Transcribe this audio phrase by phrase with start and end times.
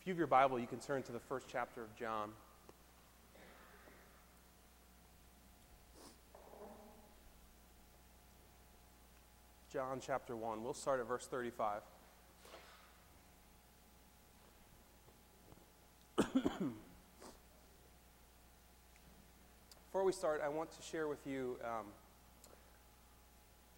[0.00, 2.30] If you have your Bible, you can turn to the first chapter of John.
[9.70, 10.64] John chapter 1.
[10.64, 11.82] We'll start at verse 35.
[19.92, 21.84] Before we start, I want to share with you um,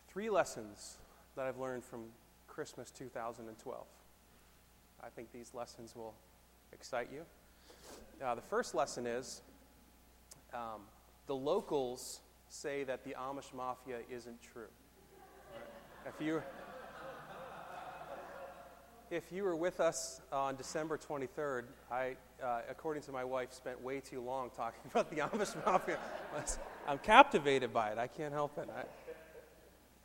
[0.08, 0.98] three lessons
[1.34, 2.04] that I've learned from
[2.46, 3.84] Christmas 2012.
[5.02, 6.14] I think these lessons will
[6.72, 7.22] excite you.
[8.24, 9.42] Uh, the first lesson is
[10.54, 10.82] um,
[11.26, 14.68] the locals say that the Amish mafia isn't true.
[16.06, 16.42] If you,
[19.10, 23.82] if you were with us on December 23rd, I, uh, according to my wife, spent
[23.82, 25.98] way too long talking about the Amish Mafia.
[26.86, 27.98] I'm captivated by it.
[27.98, 28.68] I can't help it.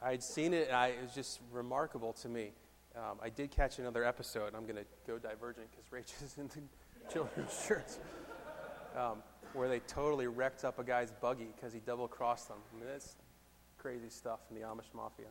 [0.02, 2.52] I, I'd seen it, and I, it was just remarkable to me.
[2.98, 4.56] Um, I did catch another episode.
[4.56, 6.62] I'm going to go divergent because Rach is in the
[7.14, 7.92] children's church,
[8.98, 9.22] um,
[9.54, 12.58] where they totally wrecked up a guy's buggy because he double crossed them.
[12.74, 13.16] I mean, that's
[13.78, 15.28] crazy stuff in the Amish Mafia.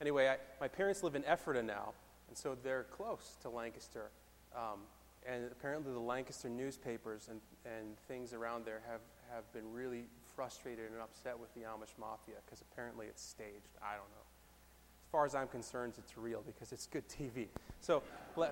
[0.00, 1.94] Anyway, I, my parents live in Ephrata now,
[2.28, 4.10] and so they're close to Lancaster.
[4.54, 4.80] Um,
[5.24, 9.00] and apparently, the Lancaster newspapers and, and things around there have,
[9.32, 13.78] have been really frustrated and upset with the Amish Mafia because apparently it's staged.
[13.80, 14.25] I don't know.
[15.06, 17.46] As far as I'm concerned, it's real because it's good TV.
[17.80, 18.02] So,
[18.34, 18.50] le-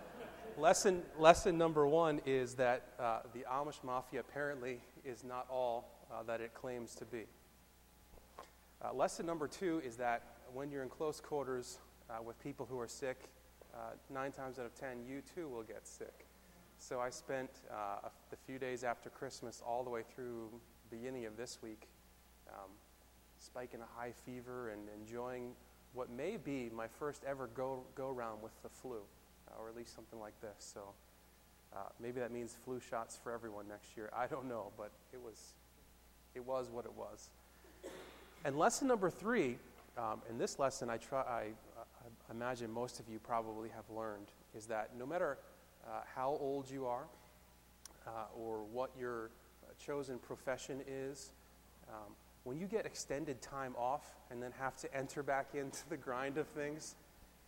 [0.56, 6.22] lesson, lesson number one is that uh, the Amish Mafia apparently is not all uh,
[6.22, 7.24] that it claims to be.
[8.80, 12.78] Uh, lesson number two is that when you're in close quarters uh, with people who
[12.78, 13.30] are sick,
[13.74, 16.24] uh, nine times out of ten, you too will get sick.
[16.78, 20.50] So I spent uh, the few days after Christmas all the way through
[20.88, 21.88] the beginning of this week
[22.48, 22.70] um,
[23.40, 25.52] spiking a high fever and enjoying
[25.94, 28.98] what may be my first ever go, go round with the flu,
[29.48, 30.54] uh, or at least something like this.
[30.58, 30.80] So
[31.74, 34.10] uh, maybe that means flu shots for everyone next year.
[34.14, 35.54] I don't know, but it was,
[36.34, 37.30] it was what it was.
[38.44, 39.56] And lesson number three
[39.96, 41.42] um, in this lesson, I, try, I,
[41.78, 44.26] I, imagine most of you probably have learned
[44.56, 45.38] is that no matter
[45.86, 47.04] uh, how old you are
[48.06, 49.26] uh, or what your
[49.62, 51.30] uh, chosen profession is,
[51.88, 52.12] um,
[52.44, 56.38] when you get extended time off and then have to enter back into the grind
[56.38, 56.94] of things,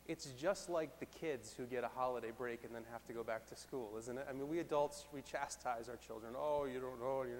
[0.08, 3.22] it's just like the kids who get a holiday break and then have to go
[3.22, 4.26] back to school, isn't it?
[4.28, 6.34] I mean, we adults, we chastise our children.
[6.36, 7.22] Oh, you don't know.
[7.22, 7.36] You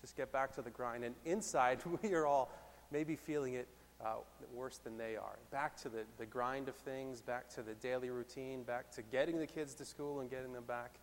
[0.00, 1.04] just get back to the grind.
[1.04, 2.50] And inside, we are all
[2.90, 3.68] maybe feeling it
[4.04, 4.16] uh,
[4.54, 5.38] worse than they are.
[5.50, 9.38] Back to the, the grind of things, back to the daily routine, back to getting
[9.38, 10.94] the kids to school and getting them back.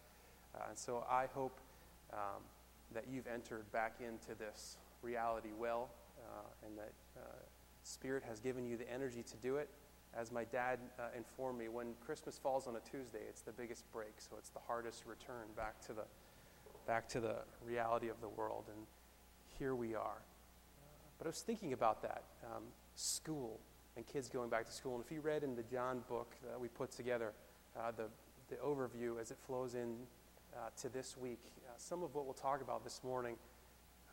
[0.56, 1.60] Uh, and so I hope
[2.14, 2.42] um,
[2.94, 5.90] that you've entered back into this reality well
[6.20, 7.22] uh, and that uh,
[7.84, 9.70] Spirit has given you the energy to do it.
[10.18, 13.90] As my dad uh, informed me, when Christmas falls on a Tuesday, it's the biggest
[13.92, 16.06] break, so it's the hardest return back to the,
[16.88, 18.64] back to the reality of the world.
[18.76, 18.86] And
[19.60, 20.22] here we are.
[21.18, 22.24] But I was thinking about that.
[22.44, 22.64] Um,
[22.96, 23.60] school
[23.98, 24.96] and kids going back to school.
[24.96, 27.34] And if you read in the John book that we put together,
[27.78, 28.06] uh, the,
[28.50, 29.96] the overview as it flows in
[30.56, 33.36] uh, to this week, uh, some of what we'll talk about this morning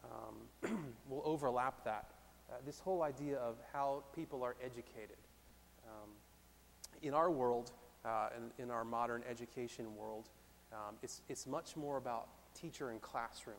[0.05, 2.07] um, will overlap that.
[2.51, 5.17] Uh, this whole idea of how people are educated.
[5.87, 6.11] Um,
[7.03, 7.73] in our world,
[8.05, 10.29] uh, in, in, our modern education world,
[10.73, 13.57] um, it's, it's much more about teacher and classroom,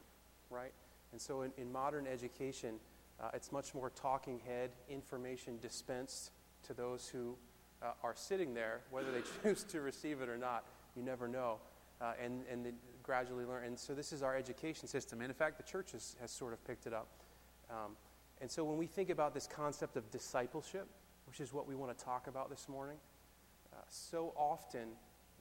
[0.49, 0.71] right?
[1.11, 2.75] And so in, in modern education,
[3.21, 6.31] uh, it's much more talking head, information dispensed
[6.63, 7.35] to those who
[7.81, 10.65] uh, are sitting there, whether they choose to receive it or not.
[10.95, 11.57] You never know.
[12.01, 12.65] Uh, and and
[13.03, 13.65] gradually learn.
[13.65, 15.21] And so this is our education system.
[15.21, 17.07] And in fact, the church has, has sort of picked it up.
[17.69, 17.95] Um,
[18.41, 20.87] and so when we think about this concept of discipleship,
[21.27, 22.97] which is what we want to talk about this morning,
[23.71, 24.89] uh, so often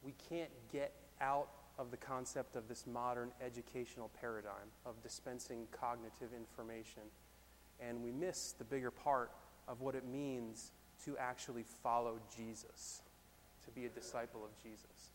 [0.02, 6.28] we can't get out of the concept of this modern educational paradigm of dispensing cognitive
[6.36, 7.02] information
[7.80, 9.30] and we miss the bigger part
[9.68, 10.72] of what it means
[11.04, 13.02] to actually follow Jesus,
[13.64, 15.10] to be a disciple of Jesus.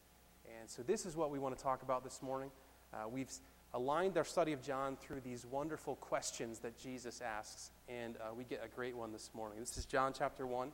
[0.59, 2.51] And so, this is what we want to talk about this morning.
[2.93, 3.31] Uh, we've
[3.73, 8.43] aligned our study of John through these wonderful questions that Jesus asks, and uh, we
[8.43, 9.59] get a great one this morning.
[9.59, 10.71] This is John chapter 1,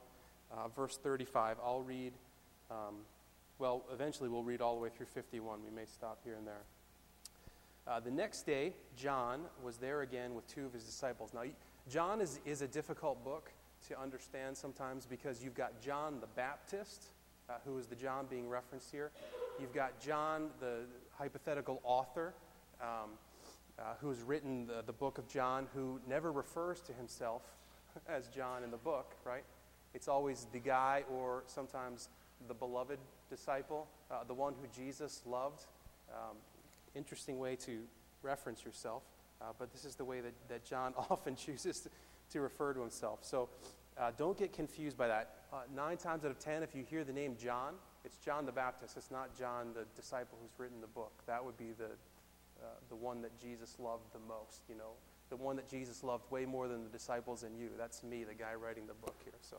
[0.51, 1.57] uh, verse 35.
[1.63, 2.13] I'll read,
[2.69, 2.97] um,
[3.57, 5.59] well, eventually we'll read all the way through 51.
[5.63, 6.61] We may stop here and there.
[7.85, 11.33] Uh, the next day, John was there again with two of his disciples.
[11.33, 11.43] Now,
[11.89, 13.51] John is, is a difficult book
[13.89, 17.07] to understand sometimes because you've got John the Baptist,
[17.49, 19.11] uh, who is the John being referenced here.
[19.59, 22.33] You've got John, the hypothetical author,
[22.81, 23.11] um,
[23.77, 27.43] uh, who has written the, the book of John, who never refers to himself
[28.07, 29.43] as John in the book, right?
[29.93, 32.09] It's always the guy or sometimes
[32.47, 32.97] the beloved
[33.29, 35.65] disciple, uh, the one who Jesus loved.
[36.11, 36.37] Um,
[36.95, 37.79] interesting way to
[38.23, 39.03] reference yourself,
[39.41, 41.89] uh, but this is the way that, that John often chooses to,
[42.31, 43.19] to refer to himself.
[43.21, 43.49] So
[43.99, 45.35] uh, don't get confused by that.
[45.51, 48.51] Uh, nine times out of ten, if you hear the name John, it's John the
[48.51, 48.97] Baptist.
[48.97, 51.11] It's not John, the disciple who's written the book.
[51.25, 54.91] That would be the, uh, the one that Jesus loved the most, you know,
[55.29, 57.69] the one that Jesus loved way more than the disciples and you.
[57.77, 59.33] That's me, the guy writing the book here.
[59.41, 59.57] So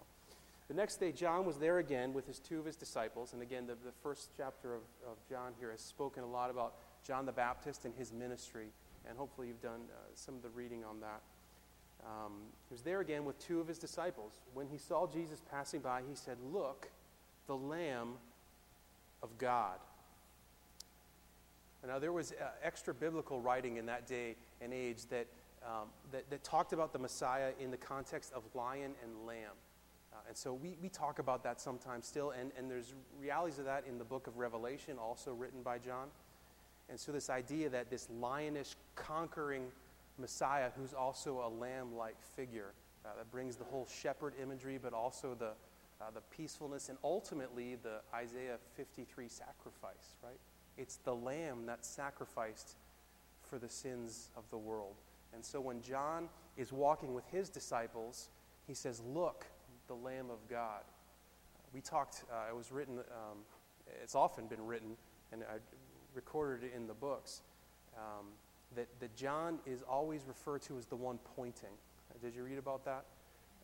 [0.68, 3.32] the next day, John was there again with his two of his disciples.
[3.32, 6.74] And again, the, the first chapter of, of John here has spoken a lot about
[7.06, 8.68] John the Baptist and his ministry.
[9.08, 11.20] And hopefully, you've done uh, some of the reading on that.
[12.04, 12.32] Um,
[12.68, 14.32] he was there again with two of his disciples.
[14.54, 16.88] When he saw Jesus passing by, he said, Look,
[17.46, 18.14] the Lamb
[19.24, 19.78] of God.
[21.86, 25.26] Now, there was uh, extra biblical writing in that day and age that,
[25.62, 29.52] um, that, that, talked about the Messiah in the context of lion and lamb.
[30.12, 33.66] Uh, and so we, we talk about that sometimes still, and, and there's realities of
[33.66, 36.08] that in the book of Revelation, also written by John.
[36.88, 39.64] And so, this idea that this lionish, conquering
[40.18, 42.72] Messiah, who's also a lamb like figure,
[43.04, 45.50] uh, that brings the whole shepherd imagery, but also the,
[46.00, 50.38] uh, the peacefulness, and ultimately the Isaiah 53 sacrifice, right?
[50.76, 52.76] It's the lamb that's sacrificed
[53.42, 54.96] for the sins of the world.
[55.32, 58.28] And so when John is walking with his disciples,
[58.66, 59.46] he says, Look,
[59.86, 60.82] the Lamb of God.
[61.72, 63.38] We talked, uh, it was written, um,
[64.02, 64.96] it's often been written,
[65.32, 65.56] and I
[66.14, 67.42] recorded it in the books,
[67.96, 68.26] um,
[68.76, 71.70] that, that John is always referred to as the one pointing.
[72.22, 73.04] Did you read about that?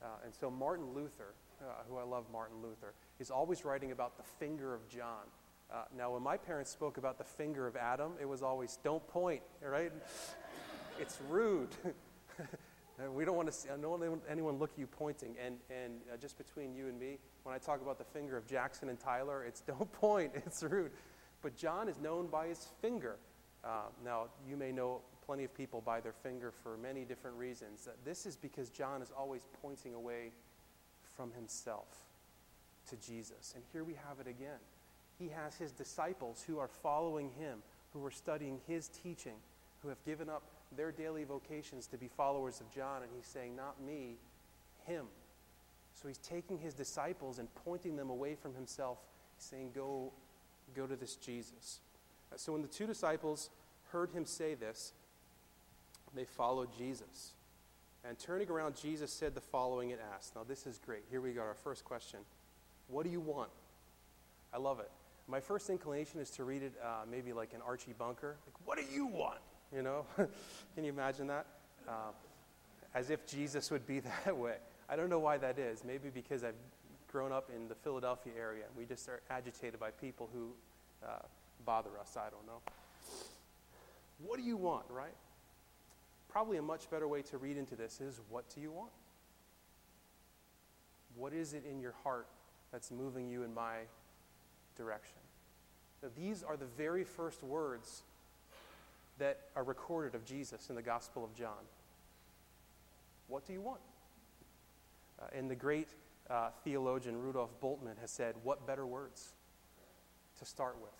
[0.02, 4.16] Uh, and so Martin Luther, uh, who I love Martin Luther, is always writing about
[4.16, 5.26] the finger of John.
[5.72, 9.06] Uh, now, when my parents spoke about the finger of Adam, it was always, don't
[9.08, 9.92] point, right?
[11.00, 11.68] it's rude.
[13.14, 15.36] we don't want to see, I don't want anyone look at you pointing.
[15.44, 18.46] And, and uh, just between you and me, when I talk about the finger of
[18.46, 20.90] Jackson and Tyler, it's don't point, it's rude.
[21.42, 23.16] But John is known by his finger.
[23.62, 27.86] Uh, now, you may know plenty of people by their finger for many different reasons.
[27.86, 30.32] Uh, this is because John is always pointing away
[31.20, 31.84] from himself
[32.88, 33.52] to Jesus.
[33.54, 34.58] And here we have it again.
[35.18, 37.58] He has his disciples who are following him,
[37.92, 39.34] who are studying his teaching,
[39.82, 40.44] who have given up
[40.74, 43.02] their daily vocations to be followers of John.
[43.02, 44.16] And he's saying, Not me,
[44.86, 45.04] him.
[45.92, 48.96] So he's taking his disciples and pointing them away from himself,
[49.36, 50.12] saying, Go,
[50.74, 51.80] go to this Jesus.
[52.36, 53.50] So when the two disciples
[53.92, 54.94] heard him say this,
[56.14, 57.32] they followed Jesus.
[58.08, 60.34] And turning around, Jesus said the following and asked.
[60.34, 61.02] Now, this is great.
[61.10, 62.20] Here we go, our first question.
[62.88, 63.50] What do you want?
[64.54, 64.90] I love it.
[65.28, 68.36] My first inclination is to read it uh, maybe like an Archie Bunker.
[68.46, 69.38] Like, what do you want?
[69.74, 70.04] You know?
[70.16, 71.46] Can you imagine that?
[71.86, 72.12] Uh,
[72.94, 74.56] as if Jesus would be that way.
[74.88, 75.84] I don't know why that is.
[75.84, 76.56] Maybe because I've
[77.06, 78.64] grown up in the Philadelphia area.
[78.76, 80.48] We just are agitated by people who
[81.06, 81.18] uh,
[81.64, 82.16] bother us.
[82.16, 82.60] I don't know.
[84.24, 85.14] What do you want, right?
[86.30, 88.92] Probably a much better way to read into this is what do you want?
[91.16, 92.28] What is it in your heart
[92.70, 93.78] that's moving you in my
[94.76, 95.18] direction?
[96.02, 98.02] Now, these are the very first words
[99.18, 101.64] that are recorded of Jesus in the Gospel of John.
[103.28, 103.80] What do you want?
[105.20, 105.88] Uh, and the great
[106.30, 109.32] uh, theologian Rudolf Bultmann has said, What better words
[110.38, 110.90] to start with?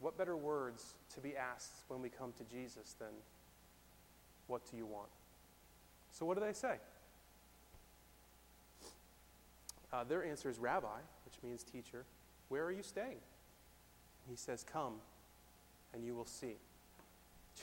[0.00, 3.08] What better words to be asked when we come to Jesus than,
[4.48, 5.08] What do you want?
[6.10, 6.76] So, what do they say?
[9.92, 12.04] Uh, their answer is Rabbi, which means teacher.
[12.48, 13.20] Where are you staying?
[14.28, 14.94] He says, Come,
[15.94, 16.56] and you will see.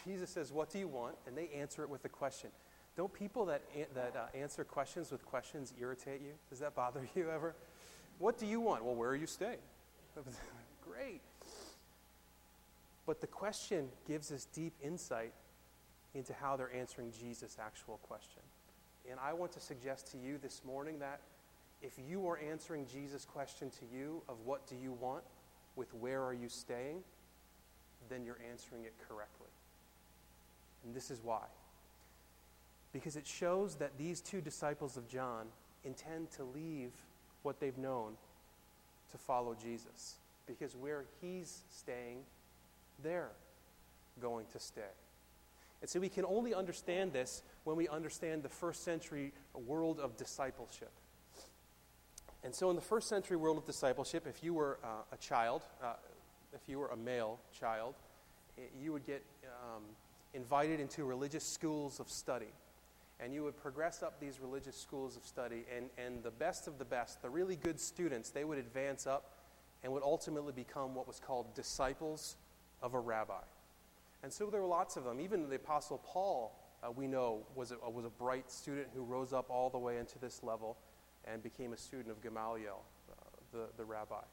[0.06, 1.16] Jesus says, What do you want?
[1.28, 2.50] And they answer it with a question.
[2.96, 3.62] Don't people that,
[3.94, 6.32] that uh, answer questions with questions irritate you?
[6.50, 7.56] Does that bother you ever?
[8.20, 8.86] What do you want?
[8.86, 9.58] Well, where are you staying?
[10.90, 11.22] Great.
[13.06, 15.34] But the question gives us deep insight
[16.16, 18.42] into how they're answering Jesus' actual question.
[19.10, 21.20] And I want to suggest to you this morning that
[21.84, 25.24] if you are answering Jesus' question to you of what do you want
[25.76, 27.04] with where are you staying,
[28.10, 29.50] then you're answering it correctly.
[30.86, 31.44] And this is why.
[32.94, 35.48] Because it shows that these two disciples of John
[35.84, 36.92] intend to leave
[37.44, 38.14] what they've known
[39.12, 40.16] to follow Jesus.
[40.48, 42.20] Because where he's staying,
[43.04, 43.32] they're
[44.22, 44.82] going to stay.
[45.82, 50.18] And so we can only understand this when we understand the first century world of
[50.18, 50.92] discipleship.
[52.44, 55.64] And so, in the first century world of discipleship, if you were uh, a child,
[55.84, 55.94] uh,
[56.54, 57.96] if you were a male child,
[58.80, 59.84] you would get um,
[60.34, 62.54] invited into religious schools of study.
[63.20, 66.78] And you would progress up these religious schools of study, and, and the best of
[66.78, 69.32] the best, the really good students, they would advance up
[69.84, 72.36] and would ultimately become what was called disciples
[72.82, 73.42] of a rabbi.
[74.26, 75.22] And so there were lots of them.
[75.22, 76.52] Even the Apostle Paul,
[76.82, 80.00] uh, we know, was a, was a bright student who rose up all the way
[80.00, 80.78] into this level
[81.26, 83.14] and became a student of Gamaliel, uh,
[83.52, 84.24] the, the rabbi.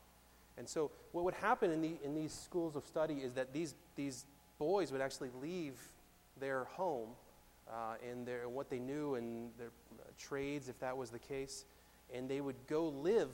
[0.57, 3.75] And so what would happen in, the, in these schools of study is that these,
[3.95, 4.25] these
[4.59, 5.79] boys would actually leave
[6.41, 7.11] their home
[7.71, 11.67] uh, and their, what they knew and their uh, trades, if that was the case,
[12.15, 13.29] and they would go live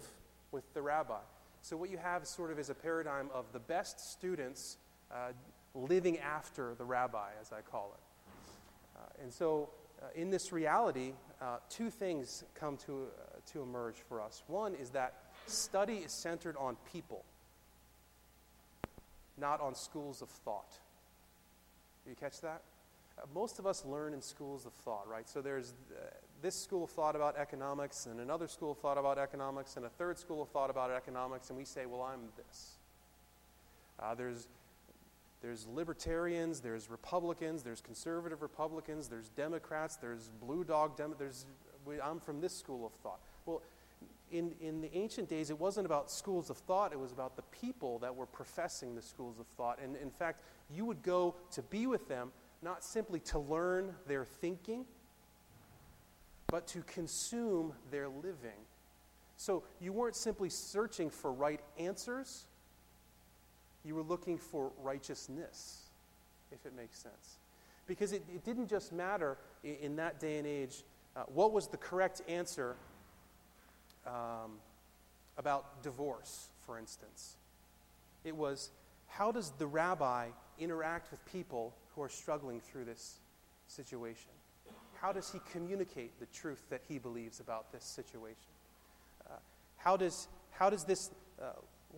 [0.50, 1.20] with the rabbi.
[1.62, 4.76] So what you have sort of is a paradigm of the best students
[5.12, 5.30] uh,
[5.74, 8.98] living after the rabbi, as I call it.
[8.98, 9.70] Uh, and so
[10.02, 13.06] uh, in this reality, uh, two things come to,
[13.52, 14.42] to emerge for us.
[14.46, 15.14] One is that
[15.46, 17.24] study is centered on people,
[19.36, 20.78] not on schools of thought.
[22.08, 22.62] You catch that?
[23.18, 25.28] Uh, most of us learn in schools of thought, right?
[25.28, 26.00] So there's uh,
[26.42, 29.88] this school of thought about economics, and another school of thought about economics, and a
[29.88, 32.76] third school of thought about economics, and we say, well, I'm this.
[34.00, 34.46] Uh, there's
[35.40, 41.46] there's libertarians, there's Republicans, there's conservative Republicans, there's Democrats, there's blue dog Dem- there's
[42.04, 43.20] I'm from this school of thought.
[43.46, 43.62] Well,
[44.30, 47.42] in, in the ancient days, it wasn't about schools of thought, it was about the
[47.50, 49.78] people that were professing the schools of thought.
[49.82, 52.30] And in fact, you would go to be with them
[52.60, 54.84] not simply to learn their thinking,
[56.48, 58.66] but to consume their living.
[59.36, 62.47] So you weren't simply searching for right answers,
[63.88, 65.86] you were looking for righteousness,
[66.52, 67.38] if it makes sense.
[67.86, 70.84] Because it, it didn't just matter in, in that day and age
[71.16, 72.76] uh, what was the correct answer
[74.06, 74.58] um,
[75.38, 77.36] about divorce, for instance.
[78.24, 78.70] It was
[79.08, 80.28] how does the rabbi
[80.58, 83.16] interact with people who are struggling through this
[83.68, 84.30] situation?
[85.00, 88.36] How does he communicate the truth that he believes about this situation?
[89.28, 89.36] Uh,
[89.76, 91.52] how, does, how does this uh,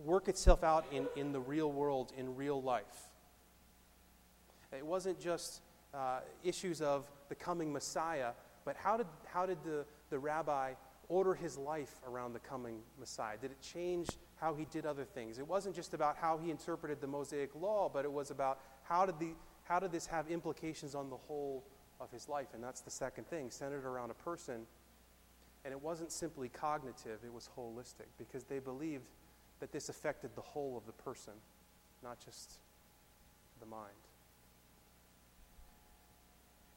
[0.05, 3.09] work itself out in, in the real world, in real life?
[4.71, 5.61] It wasn't just
[5.93, 8.31] uh, issues of the coming Messiah,
[8.65, 10.73] but how did, how did the, the rabbi
[11.09, 13.35] order his life around the coming Messiah?
[13.37, 15.39] Did it change how he did other things?
[15.39, 19.05] It wasn't just about how he interpreted the Mosaic law, but it was about how
[19.05, 19.31] did, the,
[19.63, 21.65] how did this have implications on the whole
[21.99, 22.47] of his life?
[22.53, 24.65] And that's the second thing, centered around a person.
[25.65, 29.09] And it wasn't simply cognitive, it was holistic, because they believed
[29.61, 31.33] that this affected the whole of the person,
[32.03, 32.59] not just
[33.61, 33.87] the mind.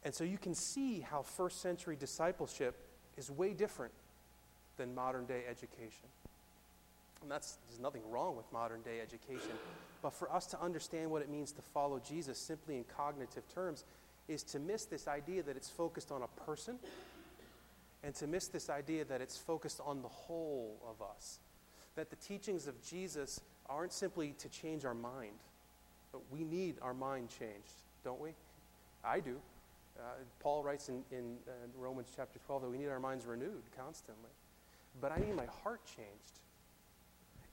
[0.03, 2.77] And so you can see how first century discipleship
[3.17, 3.91] is way different
[4.77, 6.07] than modern day education.
[7.23, 9.57] And that's, there's nothing wrong with modern day education.
[10.03, 13.83] But for us to understand what it means to follow Jesus simply in cognitive terms
[14.27, 16.77] is to miss this idea that it's focused on a person
[18.03, 21.39] and to miss this idea that it's focused on the whole of us.
[21.95, 25.39] That the teachings of Jesus aren't simply to change our mind,
[26.11, 27.73] but we need our mind changed,
[28.03, 28.31] don't we?
[29.03, 29.37] I do.
[29.97, 30.01] Uh,
[30.39, 34.31] Paul writes in, in uh, Romans chapter 12 that we need our minds renewed constantly.
[34.99, 36.39] But I need my heart changed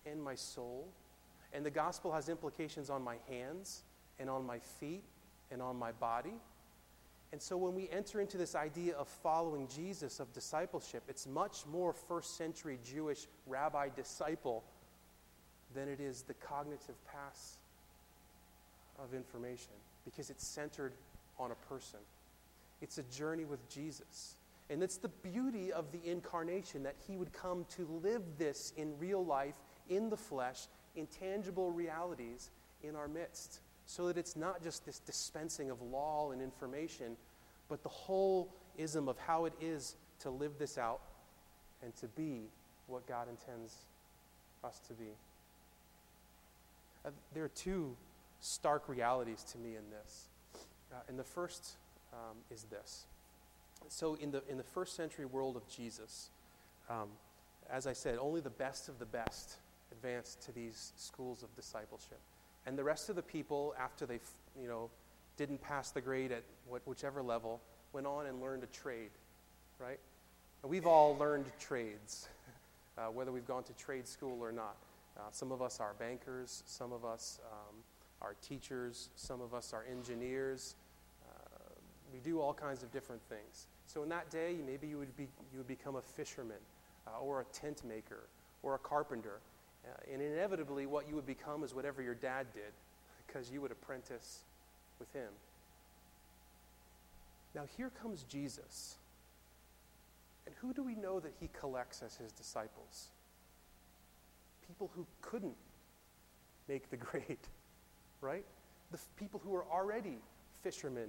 [0.06, 0.88] and my soul.
[1.52, 3.82] And the gospel has implications on my hands
[4.18, 5.04] and on my feet
[5.50, 6.34] and on my body.
[7.32, 11.64] And so when we enter into this idea of following Jesus, of discipleship, it's much
[11.70, 14.62] more first century Jewish rabbi disciple
[15.74, 17.56] than it is the cognitive pass
[19.02, 19.72] of information
[20.04, 20.92] because it's centered
[21.38, 22.00] on a person.
[22.82, 24.36] It's a journey with Jesus.
[24.68, 28.98] And it's the beauty of the incarnation that he would come to live this in
[28.98, 29.56] real life,
[29.88, 32.50] in the flesh, in tangible realities
[32.82, 33.60] in our midst.
[33.86, 37.16] So that it's not just this dispensing of law and information,
[37.68, 38.48] but the whole
[38.78, 41.00] ism of how it is to live this out
[41.82, 42.42] and to be
[42.86, 43.74] what God intends
[44.64, 45.10] us to be.
[47.04, 47.96] Uh, there are two
[48.40, 50.26] stark realities to me in this.
[50.92, 51.72] Uh, and the first
[52.12, 53.06] um, is this.
[53.88, 56.30] So, in the, in the first century world of Jesus,
[56.88, 57.08] um,
[57.70, 59.56] as I said, only the best of the best
[59.90, 62.20] advanced to these schools of discipleship.
[62.66, 64.20] And the rest of the people, after they
[64.60, 64.90] you know,
[65.36, 67.60] didn't pass the grade at what, whichever level,
[67.92, 69.10] went on and learned a trade,
[69.78, 69.98] right?
[70.62, 72.28] And we've all learned trades,
[72.98, 74.76] uh, whether we've gone to trade school or not.
[75.16, 77.76] Uh, some of us are bankers, some of us um,
[78.20, 80.76] are teachers, some of us are engineers,
[82.12, 83.66] we do all kinds of different things.
[83.86, 86.58] So in that day, maybe you would, be, you would become a fisherman
[87.06, 88.28] uh, or a tent maker
[88.62, 89.40] or a carpenter.
[89.84, 92.72] Uh, and inevitably, what you would become is whatever your dad did
[93.26, 94.44] because you would apprentice
[94.98, 95.30] with him.
[97.54, 98.96] Now, here comes Jesus.
[100.46, 103.08] And who do we know that he collects as his disciples?
[104.66, 105.56] People who couldn't
[106.68, 107.38] make the grade,
[108.20, 108.44] right?
[108.92, 110.18] the f- people who are already
[110.62, 111.08] fishermen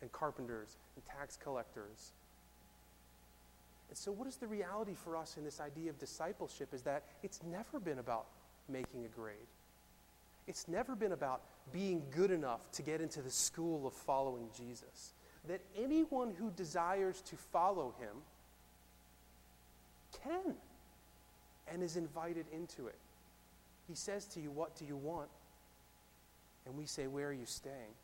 [0.00, 2.12] and carpenters and tax collectors.
[3.90, 7.02] And so, what is the reality for us in this idea of discipleship is that
[7.24, 8.26] it's never been about
[8.68, 9.34] making a grade.
[10.46, 11.42] It's never been about
[11.72, 15.14] being good enough to get into the school of following Jesus.
[15.48, 18.16] That anyone who desires to follow him
[20.22, 20.54] can
[21.66, 22.98] and is invited into it.
[23.88, 25.28] He says to you, What do you want?
[26.64, 27.94] And we say, Where are you staying?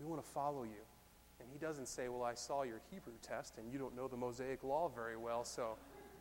[0.00, 0.82] We want to follow you.
[1.40, 4.16] And he doesn't say, Well, I saw your Hebrew test and you don't know the
[4.16, 5.76] Mosaic law very well, so.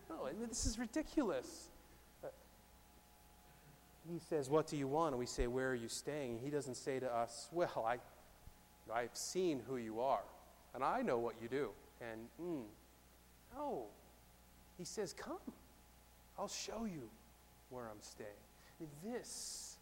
[0.09, 1.69] No, and this is ridiculous.
[4.11, 5.13] he says, What do you want?
[5.13, 6.39] And we say, Where are you staying?
[6.43, 7.97] He doesn't say to us, Well, I,
[8.93, 10.23] I've seen who you are,
[10.73, 11.69] and I know what you do.
[12.01, 12.63] And, mm,
[13.55, 13.83] no.
[14.77, 15.37] He says, Come.
[16.37, 17.09] I'll show you
[17.69, 18.29] where I'm staying.
[19.03, 19.75] This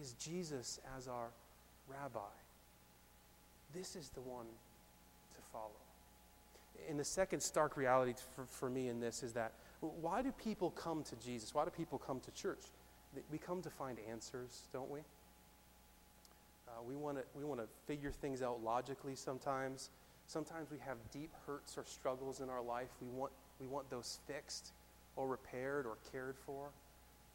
[0.00, 1.30] is Jesus as our
[1.88, 2.20] rabbi.
[3.74, 4.46] This is the one
[5.54, 5.70] follow.
[6.88, 10.70] And the second stark reality for, for me in this is that why do people
[10.70, 11.54] come to Jesus?
[11.54, 12.60] Why do people come to church?
[13.30, 15.00] We come to find answers, don't we?
[16.66, 19.90] Uh, we want to we want to figure things out logically sometimes.
[20.26, 22.88] Sometimes we have deep hurts or struggles in our life.
[23.00, 24.72] We want we want those fixed
[25.16, 26.70] or repaired or cared for.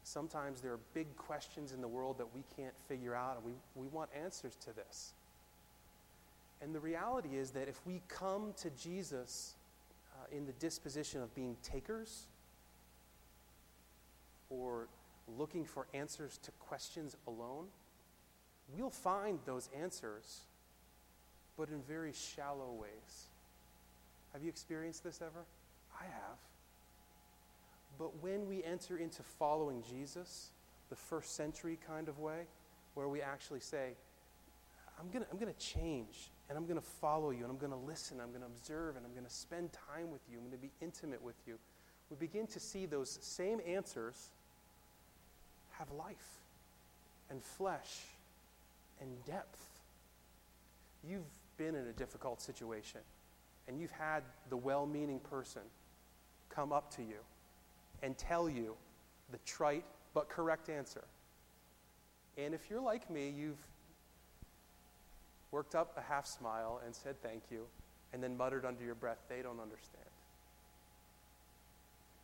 [0.02, 3.52] Sometimes there are big questions in the world that we can't figure out, and we,
[3.74, 5.12] we want answers to this.
[6.62, 9.54] And the reality is that if we come to Jesus
[10.14, 12.26] uh, in the disposition of being takers
[14.50, 14.88] or
[15.38, 17.66] looking for answers to questions alone,
[18.76, 20.40] we'll find those answers,
[21.56, 23.28] but in very shallow ways.
[24.32, 25.44] Have you experienced this ever?
[25.98, 26.38] I have.
[27.98, 30.50] But when we enter into following Jesus,
[30.88, 32.42] the first century kind of way,
[32.94, 33.92] where we actually say,
[35.00, 37.58] I'm going to I'm going to change and I'm going to follow you and I'm
[37.58, 40.36] going to listen, I'm going to observe, and I'm going to spend time with you,
[40.36, 41.58] I'm going to be intimate with you,
[42.10, 44.30] we begin to see those same answers
[45.70, 46.40] have life
[47.30, 48.00] and flesh
[49.00, 49.64] and depth.
[51.08, 51.22] You've
[51.56, 53.00] been in a difficult situation
[53.68, 55.62] and you've had the well meaning person
[56.50, 57.20] come up to you
[58.02, 58.74] and tell you
[59.30, 59.84] the trite
[60.14, 61.04] but correct answer.
[62.36, 63.64] And if you're like me, you've
[65.50, 67.66] worked up a half smile and said thank you,
[68.12, 70.04] and then muttered under your breath, they don't understand.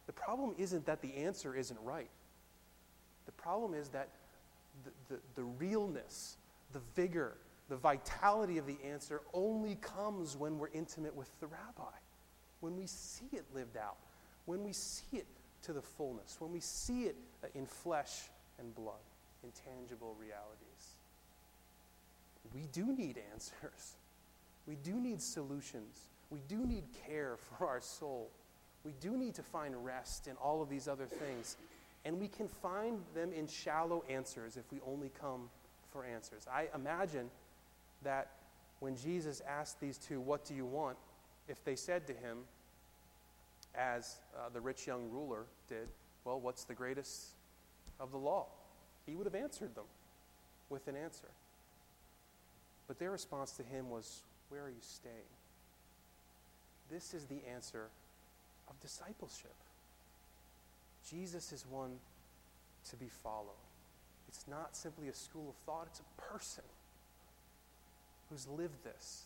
[0.07, 2.11] The problem isn't that the answer isn't right.
[3.27, 4.09] The problem is that
[4.85, 6.37] the, the, the realness,
[6.73, 7.37] the vigor,
[7.69, 11.97] the vitality of the answer only comes when we're intimate with the rabbi,
[12.61, 13.97] when we see it lived out,
[14.45, 15.27] when we see it
[15.63, 17.17] to the fullness, when we see it
[17.55, 18.95] in flesh and blood,
[19.43, 20.76] in tangible realities.
[22.55, 23.95] We do need answers.
[24.67, 26.09] We do need solutions.
[26.31, 28.31] We do need care for our soul.
[28.85, 31.57] We do need to find rest in all of these other things.
[32.05, 35.51] And we can find them in shallow answers if we only come
[35.91, 36.47] for answers.
[36.53, 37.31] I imagine
[38.03, 38.31] that
[38.79, 40.97] when Jesus asked these two, What do you want?
[41.49, 42.39] if they said to him,
[43.75, 45.89] as uh, the rich young ruler did,
[46.25, 47.35] Well, what's the greatest
[47.99, 48.47] of the law?
[49.07, 49.85] He would have answered them
[50.69, 51.29] with an answer.
[52.87, 55.15] But their response to him was, Where are you staying?
[56.91, 57.89] This is the answer
[58.69, 59.55] of discipleship.
[61.11, 61.99] Jesus is one
[62.91, 63.51] to be followed.
[64.29, 66.65] It's not simply a school of thought, it's a person
[68.29, 69.25] who's lived this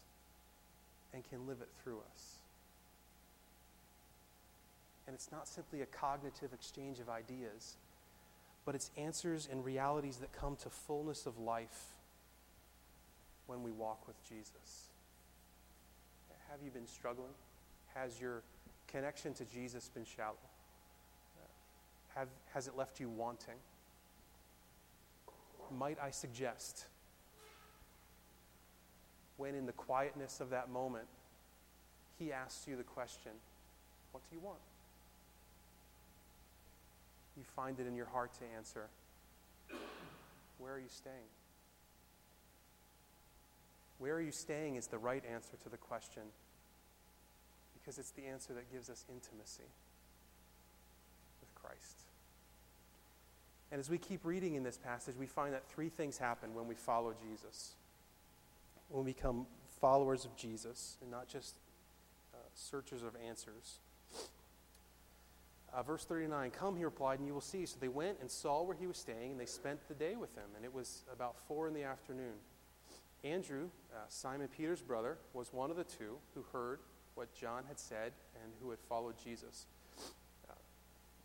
[1.12, 2.36] and can live it through us.
[5.06, 7.76] And it's not simply a cognitive exchange of ideas,
[8.64, 11.94] but it's answers and realities that come to fullness of life
[13.50, 14.86] when we walk with Jesus.
[16.52, 17.32] Have you been struggling?
[17.94, 18.42] Has your
[18.86, 20.36] connection to Jesus been shallow?
[22.14, 23.56] Have, has it left you wanting?
[25.76, 26.86] Might I suggest,
[29.36, 31.06] when in the quietness of that moment,
[32.20, 33.32] he asks you the question,
[34.12, 34.58] What do you want?
[37.36, 38.86] You find it in your heart to answer,
[40.58, 41.39] Where are you staying?
[44.00, 46.22] Where are you staying is the right answer to the question
[47.74, 49.68] because it's the answer that gives us intimacy
[51.40, 52.04] with Christ.
[53.70, 56.66] And as we keep reading in this passage, we find that three things happen when
[56.66, 57.72] we follow Jesus.
[58.88, 59.46] When we become
[59.82, 61.56] followers of Jesus and not just
[62.34, 63.80] uh, searchers of answers.
[65.74, 67.66] Uh, verse 39 Come, he replied, and you will see.
[67.66, 70.34] So they went and saw where he was staying, and they spent the day with
[70.34, 70.46] him.
[70.56, 72.34] And it was about four in the afternoon.
[73.22, 76.80] Andrew, uh, Simon Peter's brother, was one of the two who heard
[77.14, 79.66] what John had said and who had followed Jesus.
[80.48, 80.54] Uh,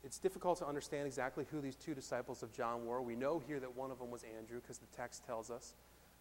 [0.03, 3.01] it's difficult to understand exactly who these two disciples of John were.
[3.01, 5.73] We know here that one of them was Andrew because the text tells us.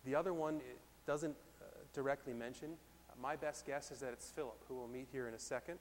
[0.05, 0.61] The other one
[1.07, 2.71] doesn't uh, directly mention.
[3.11, 5.79] Uh, my best guess is that it's Philip, who we'll meet here in a second,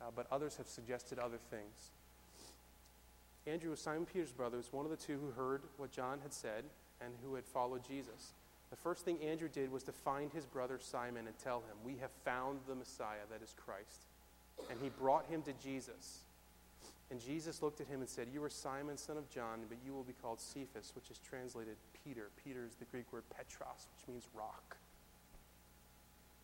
[0.00, 1.90] uh, but others have suggested other things.
[3.46, 6.32] Andrew was Simon Peter's brother, was one of the two who heard what John had
[6.32, 6.64] said
[7.00, 8.32] and who had followed Jesus.
[8.70, 11.96] The first thing Andrew did was to find his brother Simon and tell him, We
[12.00, 14.06] have found the Messiah, that is Christ.
[14.70, 16.20] And he brought him to Jesus.
[17.10, 19.92] And Jesus looked at him and said, You are Simon, son of John, but you
[19.92, 22.30] will be called Cephas, which is translated Peter.
[22.44, 24.76] Peter is the Greek word Petros, which means rock.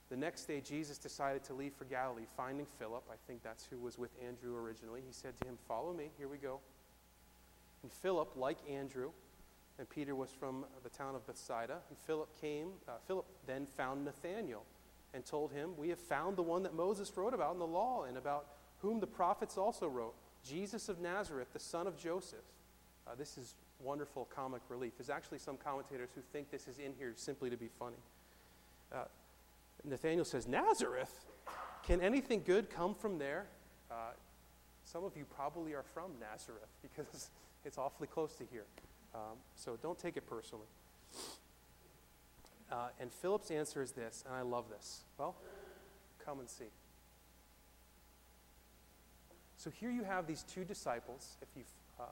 [0.09, 3.03] The next day, Jesus decided to leave for Galilee, finding Philip.
[3.11, 5.01] I think that's who was with Andrew originally.
[5.05, 6.11] He said to him, Follow me.
[6.19, 6.61] Here we go.
[7.83, 9.11] And Philip, like Andrew,
[9.79, 11.79] and Peter was from the town of Bethsaida.
[11.89, 14.65] And Philip came, uh, Philip then found Nathanael
[15.15, 18.05] and told him, We have found the one that Moses wrote about in the law
[18.05, 18.47] and about
[18.79, 22.41] whom the prophets also wrote, Jesus of Nazareth, the son of Joseph.
[23.07, 24.93] Uh, this is wonderful comic relief.
[24.97, 27.97] There's actually some commentators who think this is in here simply to be funny.
[28.93, 29.05] Uh,
[29.85, 31.27] Nathanael says, Nazareth?
[31.85, 33.47] Can anything good come from there?
[33.91, 34.13] Uh,
[34.85, 37.31] some of you probably are from Nazareth because
[37.65, 38.65] it's awfully close to here.
[39.15, 40.67] Um, so don't take it personally.
[42.71, 45.03] Uh, and Philip's answer is this, and I love this.
[45.19, 45.37] Well,
[46.25, 46.71] come and see.
[49.57, 51.65] So here you have these two disciples, if you
[52.01, 52.05] uh,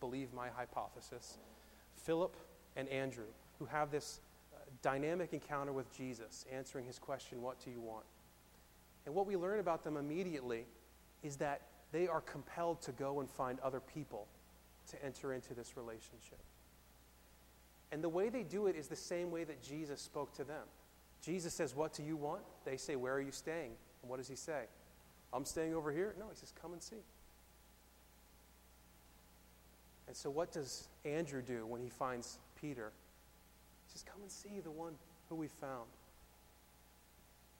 [0.00, 1.38] believe my hypothesis,
[1.94, 2.34] Philip
[2.76, 4.20] and Andrew, who have this
[4.54, 8.04] uh, dynamic encounter with Jesus, answering his question, What do you want?
[9.04, 10.64] And what we learn about them immediately
[11.22, 14.26] is that they are compelled to go and find other people
[14.88, 16.38] to enter into this relationship.
[17.90, 20.64] And the way they do it is the same way that Jesus spoke to them.
[21.22, 22.42] Jesus says, What do you want?
[22.64, 23.72] They say, Where are you staying?
[24.02, 24.64] And what does he say?
[25.32, 26.14] I'm staying over here?
[26.18, 27.02] No, he says, Come and see.
[30.06, 32.92] And so, what does Andrew do when he finds Peter?
[33.86, 34.94] He says, Come and see the one
[35.28, 35.88] who we found.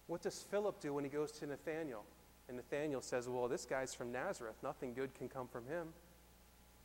[0.06, 2.04] What does Philip do when he goes to Nathanael?
[2.48, 4.56] And Nathanael says, Well, this guy's from Nazareth.
[4.62, 5.88] Nothing good can come from him.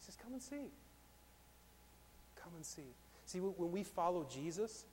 [0.03, 0.71] Says, Come and see.
[2.35, 2.93] Come and see.
[3.25, 4.85] See, when we follow Jesus,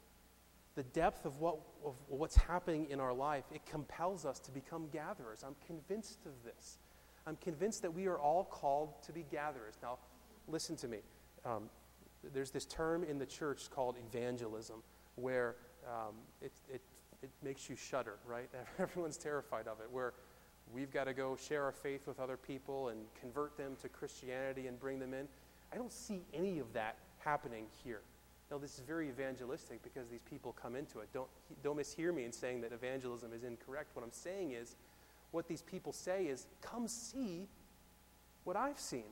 [0.77, 4.89] the depth of, what, of what's happening in our life, it compels us to become
[4.93, 5.43] gatherers.
[5.45, 6.79] I'm convinced of this.
[7.27, 9.75] I'm convinced that we are all called to be gatherers.
[9.83, 9.99] Now,
[10.47, 10.99] listen to me.
[11.45, 11.65] Um,
[12.33, 14.83] there's this term in the church called evangelism
[15.17, 16.83] where um, it, it,
[17.23, 18.49] it makes you shudder, right?
[18.79, 20.15] Everyone's terrified of it, where
[20.75, 24.67] we've got to go share our faith with other people and convert them to Christianity
[24.67, 25.27] and bring them in.
[25.73, 28.03] I don't see any of that happening here.
[28.51, 31.09] Now, this is very evangelistic because these people come into it.
[31.13, 31.29] Don't,
[31.63, 33.95] don't mishear me in saying that evangelism is incorrect.
[33.95, 34.75] What I'm saying is,
[35.31, 37.47] what these people say is, come see
[38.43, 39.05] what I've seen.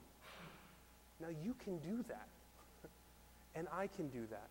[1.20, 2.28] Now, you can do that.
[3.54, 4.48] and I can do that.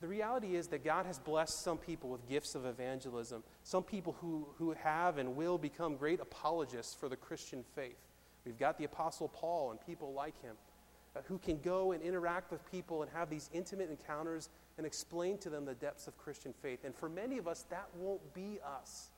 [0.00, 4.16] The reality is that God has blessed some people with gifts of evangelism, some people
[4.20, 7.96] who, who have and will become great apologists for the Christian faith.
[8.44, 10.56] We've got the Apostle Paul and people like him
[11.16, 15.38] uh, who can go and interact with people and have these intimate encounters and explain
[15.38, 16.84] to them the depths of Christian faith.
[16.84, 19.08] And for many of us, that won't be us.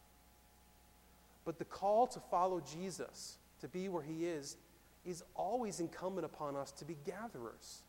[1.45, 4.57] But the call to follow Jesus, to be where he is,
[5.07, 7.83] is always incumbent upon us to be gatherers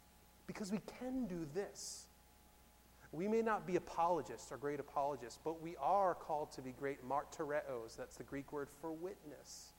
[0.46, 2.06] because we can do this.
[3.12, 7.08] We may not be apologists or great apologists, but we are called to be great
[7.08, 7.96] martyreos.
[7.98, 9.74] That's the Greek word for witness.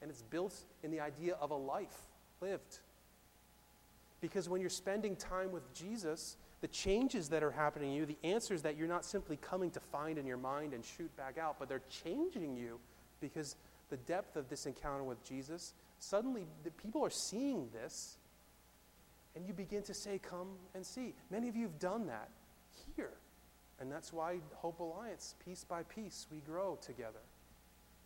[0.00, 1.98] And it's built in the idea of a life
[2.40, 2.78] lived.
[4.20, 8.18] Because when you're spending time with Jesus, the changes that are happening in you, the
[8.24, 11.56] answers that you're not simply coming to find in your mind and shoot back out,
[11.58, 12.78] but they're changing you
[13.20, 13.56] because
[13.90, 18.17] the depth of this encounter with Jesus, suddenly the people are seeing this
[19.38, 21.14] and you begin to say, Come and see.
[21.30, 22.28] Many of you have done that
[22.96, 23.12] here.
[23.80, 27.20] And that's why Hope Alliance, piece by piece, we grow together.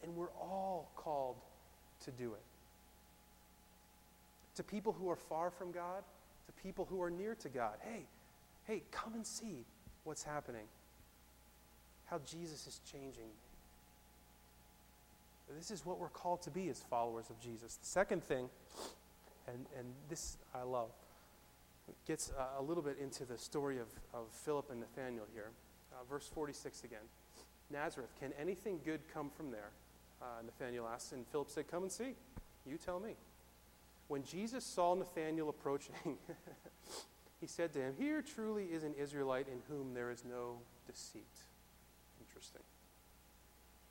[0.03, 1.37] And we're all called
[2.05, 2.42] to do it.
[4.57, 6.03] To people who are far from God,
[6.47, 7.77] to people who are near to God.
[7.81, 8.03] Hey,
[8.66, 9.64] hey, come and see
[10.05, 10.66] what's happening.
[12.05, 13.31] How Jesus is changing
[15.57, 17.77] This is what we're called to be as followers of Jesus.
[17.77, 18.51] The second thing,
[19.49, 20.90] and, and this I love,
[22.07, 25.50] gets uh, a little bit into the story of, of Philip and Nathanael here.
[25.92, 27.00] Uh, verse 46 again.
[27.70, 29.70] Nazareth, can anything good come from there?
[30.20, 32.14] Uh, Nathanael asked, and Philip said, Come and see.
[32.66, 33.14] You tell me.
[34.09, 35.94] When Jesus saw Nathanael approaching,
[37.40, 41.24] he said to him, Here truly is an Israelite in whom there is no deceit.
[42.20, 42.62] Interesting.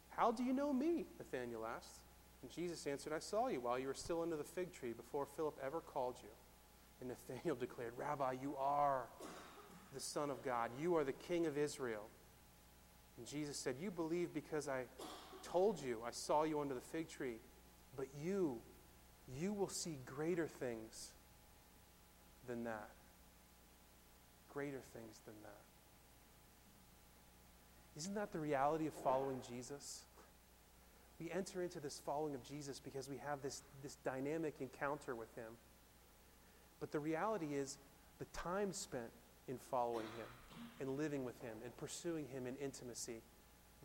[0.09, 1.05] How do you know me?
[1.17, 1.99] Nathanael asked.
[2.41, 5.25] And Jesus answered, I saw you while you were still under the fig tree before
[5.25, 6.29] Philip ever called you.
[7.01, 9.07] And Nathanael declared, Rabbi, you are
[9.93, 10.69] the Son of God.
[10.79, 12.07] You are the King of Israel.
[13.17, 14.83] And Jesus said, You believe because I
[15.43, 17.37] told you, I saw you under the fig tree.
[17.97, 18.59] But you,
[19.37, 21.09] you will see greater things
[22.47, 22.91] than that
[24.53, 25.61] greater things than that.
[27.97, 30.03] Isn't that the reality of following Jesus?
[31.19, 35.33] We enter into this following of Jesus because we have this, this dynamic encounter with
[35.35, 35.53] Him.
[36.81, 37.77] But the reality is,
[38.19, 39.09] the time spent
[39.47, 40.27] in following Him
[40.81, 43.21] and living with Him and pursuing Him in intimacy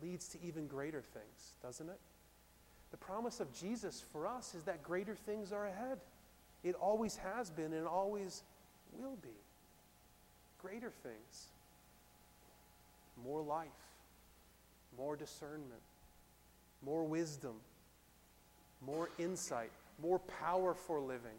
[0.01, 1.99] leads to even greater things, doesn't it?
[2.91, 5.99] The promise of Jesus for us is that greater things are ahead.
[6.63, 8.43] It always has been and always
[8.93, 9.29] will be.
[10.61, 11.47] Greater things.
[13.23, 13.67] More life,
[14.97, 15.81] more discernment,
[16.83, 17.55] more wisdom,
[18.85, 21.37] more insight, more power for living,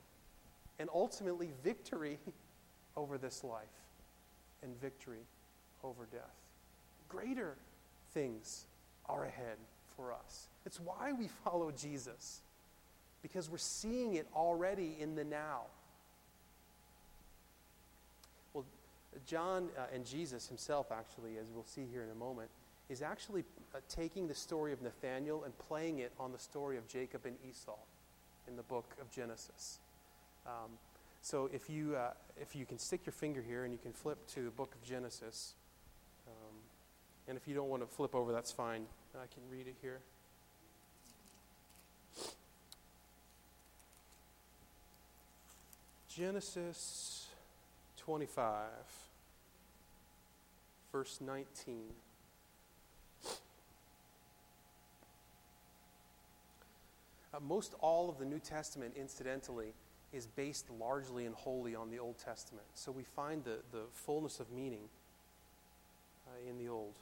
[0.78, 2.18] and ultimately victory
[2.96, 3.66] over this life
[4.62, 5.24] and victory
[5.84, 6.36] over death.
[7.08, 7.56] Greater
[8.12, 8.64] things
[9.08, 9.56] are ahead
[9.96, 10.48] for us.
[10.66, 12.40] It's why we follow Jesus,
[13.22, 15.62] because we're seeing it already in the now.
[18.52, 18.64] Well,
[19.26, 22.50] John uh, and Jesus himself, actually, as we'll see here in a moment,
[22.88, 26.88] is actually uh, taking the story of Nathanael and playing it on the story of
[26.88, 27.76] Jacob and Esau
[28.46, 29.78] in the book of Genesis.
[30.48, 30.70] Um,
[31.20, 34.26] so if you, uh, if you can stick your finger here and you can flip
[34.28, 35.54] to the book of Genesis,
[36.26, 36.54] um,
[37.28, 38.87] and if you don't want to flip over, that's fine.
[39.14, 40.00] I can read it here.
[46.08, 47.28] Genesis
[47.98, 48.64] 25
[50.92, 51.76] verse 19.
[57.32, 59.74] Uh, most all of the New Testament, incidentally,
[60.12, 62.66] is based largely and wholly on the Old Testament.
[62.74, 64.88] So we find the, the fullness of meaning
[66.26, 66.94] uh, in the Old.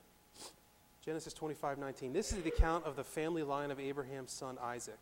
[1.05, 2.13] Genesis 25 19.
[2.13, 4.99] This is the account of the family line of Abraham's son Isaac.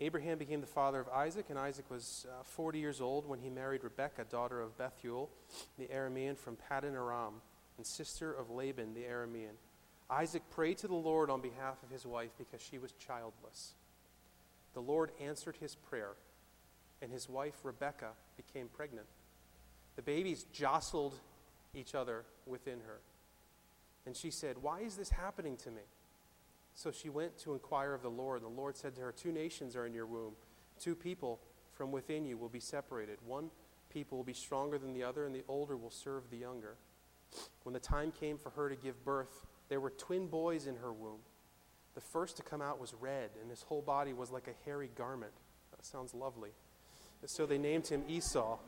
[0.00, 3.48] Abraham became the father of Isaac, and Isaac was uh, 40 years old when he
[3.48, 5.30] married Rebekah, daughter of Bethuel,
[5.78, 7.34] the Aramean from Paddan Aram
[7.76, 9.54] and sister of Laban the Aramean.
[10.10, 13.72] Isaac prayed to the Lord on behalf of his wife because she was childless.
[14.74, 16.10] The Lord answered his prayer,
[17.02, 19.06] and his wife Rebekah became pregnant.
[19.96, 21.14] The babies jostled
[21.74, 23.00] each other within her.
[24.06, 25.82] And she said, Why is this happening to me?
[26.74, 28.42] So she went to inquire of the Lord.
[28.42, 30.32] And the Lord said to her, Two nations are in your womb.
[30.80, 31.40] Two people
[31.72, 33.18] from within you will be separated.
[33.26, 33.50] One
[33.90, 36.76] people will be stronger than the other, and the older will serve the younger.
[37.64, 40.92] When the time came for her to give birth, there were twin boys in her
[40.92, 41.20] womb.
[41.94, 44.90] The first to come out was red, and his whole body was like a hairy
[44.96, 45.32] garment.
[45.70, 46.50] That sounds lovely.
[47.24, 48.58] So they named him Esau.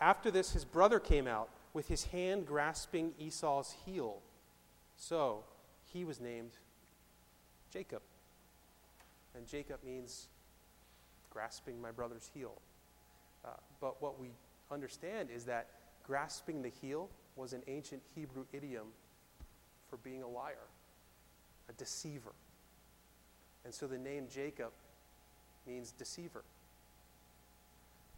[0.00, 4.18] After this, his brother came out with his hand grasping Esau's heel.
[4.96, 5.44] So
[5.92, 6.52] he was named
[7.72, 8.02] Jacob.
[9.34, 10.28] And Jacob means
[11.30, 12.54] grasping my brother's heel.
[13.44, 14.30] Uh, but what we
[14.70, 15.68] understand is that
[16.06, 18.86] grasping the heel was an ancient Hebrew idiom
[19.88, 20.66] for being a liar,
[21.68, 22.32] a deceiver.
[23.64, 24.72] And so the name Jacob
[25.66, 26.42] means deceiver.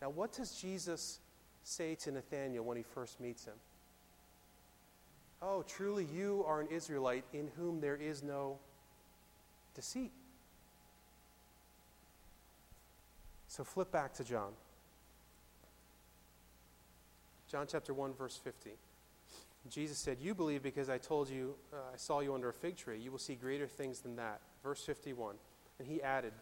[0.00, 1.20] Now, what does Jesus
[1.62, 3.54] say to Nathanael when he first meets him?
[5.42, 8.58] Oh, truly you are an Israelite in whom there is no
[9.74, 10.12] deceit.
[13.48, 14.52] So flip back to John.
[17.50, 18.70] John chapter 1, verse 50.
[19.68, 22.76] Jesus said, You believe because I told you, uh, I saw you under a fig
[22.76, 22.98] tree.
[22.98, 24.40] You will see greater things than that.
[24.62, 25.34] Verse 51.
[25.78, 26.32] And he added,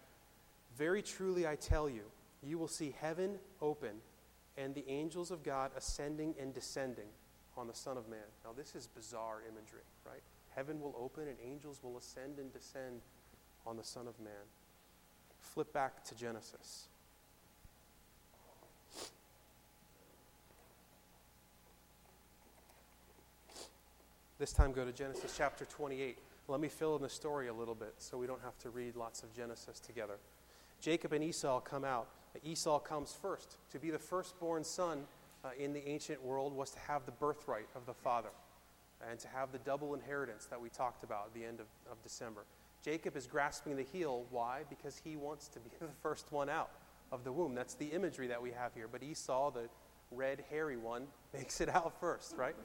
[0.77, 2.03] Very truly I tell you,
[2.43, 3.97] you will see heaven open
[4.57, 7.09] and the angels of God ascending and descending
[7.57, 8.19] on the Son of Man.
[8.45, 10.23] Now, this is bizarre imagery, right?
[10.55, 13.01] Heaven will open and angels will ascend and descend
[13.67, 14.33] on the Son of Man.
[15.39, 16.89] Flip back to Genesis.
[24.39, 26.17] This time go to Genesis chapter 28.
[26.47, 28.95] Let me fill in the story a little bit so we don't have to read
[28.95, 30.15] lots of Genesis together.
[30.81, 32.09] Jacob and Esau come out.
[32.45, 33.57] Esau comes first.
[33.73, 35.05] To be the firstborn son
[35.45, 38.31] uh, in the ancient world was to have the birthright of the father
[39.09, 42.03] and to have the double inheritance that we talked about at the end of, of
[42.03, 42.45] December.
[42.85, 44.25] Jacob is grasping the heel.
[44.31, 44.63] Why?
[44.69, 46.71] Because he wants to be the first one out
[47.13, 47.55] of the womb.
[47.55, 48.89] That's the imagery that we have here.
[48.91, 49.69] But Esau, the,
[50.11, 52.57] red, hairy one makes it out first, right?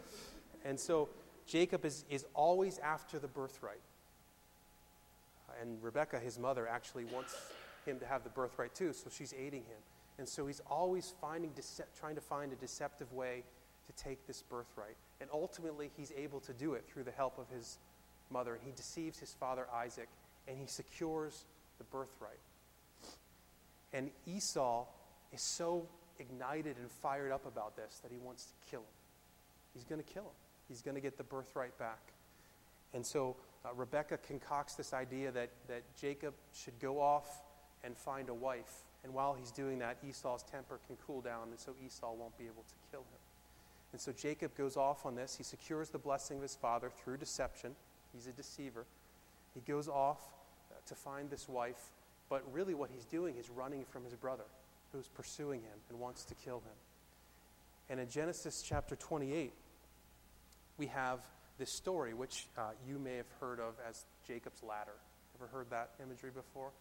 [0.66, 1.10] And so
[1.46, 3.82] Jacob is, is always after the birthright.
[5.62, 7.36] And Rebecca, his mother, actually wants
[7.86, 9.82] him to have the birthright too, so she's aiding him.
[10.17, 11.52] And so he's always finding,
[11.98, 13.43] trying to find a deceptive way
[13.86, 14.96] to take this birthright.
[15.19, 17.80] And ultimately, he's able to do it through the help of his
[18.30, 18.54] mother.
[18.54, 20.10] And he deceives his father Isaac,
[20.48, 21.46] and he secures
[21.78, 22.39] the birthright.
[23.91, 24.86] And Esau
[25.32, 25.88] is so
[26.19, 28.86] ignited and fired up about this that he wants to kill him.
[29.74, 32.13] He's going to kill him, he's going to get the birthright back.
[32.93, 37.41] And so uh, Rebecca concocts this idea that, that Jacob should go off
[37.84, 38.84] and find a wife.
[39.04, 42.46] And while he's doing that, Esau's temper can cool down, and so Esau won't be
[42.46, 43.19] able to kill him.
[43.91, 45.36] And so Jacob goes off on this.
[45.36, 47.76] He secures the blessing of his father through deception.
[48.13, 48.86] He's a deceiver.
[49.54, 50.22] He goes off
[50.72, 51.91] uh, to find this wife,
[52.30, 54.46] but really what he's doing is running from his brother
[54.91, 56.78] who's pursuing him and wants to kill him.
[57.89, 59.52] And in Genesis chapter 28,
[60.78, 61.19] we have
[61.60, 64.96] this story, which uh, you may have heard of as Jacob's ladder.
[65.38, 66.72] Ever heard that imagery before?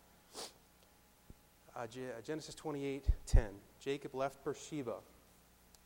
[1.74, 1.86] Uh,
[2.22, 3.44] Genesis 28 10.
[3.80, 4.96] Jacob left Beersheba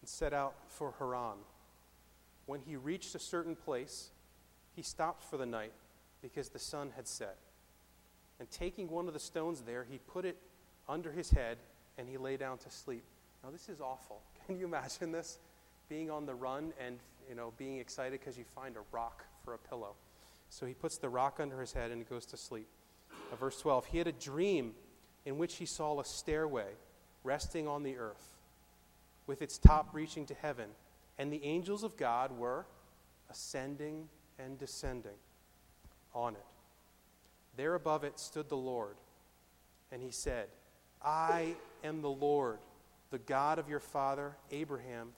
[0.01, 1.39] and set out for Haran.
[2.47, 4.11] When he reached a certain place,
[4.75, 5.73] he stopped for the night
[6.23, 7.37] because the sun had set.
[8.39, 10.37] And taking one of the stones there, he put it
[10.89, 11.59] under his head
[11.99, 13.05] and he lay down to sleep.
[13.43, 14.21] Now, this is awful.
[14.47, 15.39] Can you imagine this?
[15.89, 19.55] Being on the run and you know, being excited because you find a rock for
[19.55, 19.95] a pillow.
[20.49, 22.69] So he puts the rock under his head and he goes to sleep.
[23.33, 24.75] Uh, verse 12 He had a dream
[25.27, 26.69] in which he saw a stairway
[27.25, 28.37] resting on the earth,
[29.27, 30.71] with its top reaching to heaven,
[31.19, 32.65] and the angels of God were
[33.29, 34.09] ascending
[34.39, 35.19] and descending
[36.15, 36.45] on it.
[37.57, 38.95] There above it stood the Lord,
[39.91, 40.47] and he said,
[41.05, 42.61] I am the Lord,
[43.11, 45.09] the God of your father Abraham,